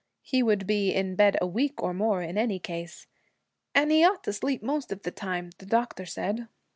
[0.23, 3.05] He would be in bed a week or more, in any case,
[3.75, 6.47] 'and he ought to sleep most of the time, the doctor said.'